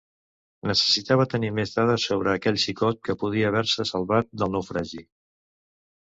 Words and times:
Necessitava 0.69 1.27
tenir 1.33 1.51
més 1.57 1.73
dades 1.75 2.05
sobre 2.13 2.31
aquell 2.39 2.57
xicot 2.65 2.99
que 3.09 3.17
podria 3.25 3.53
haver-se 3.53 3.87
salvat 3.93 4.35
del 4.43 4.53
naufragi. 4.57 5.05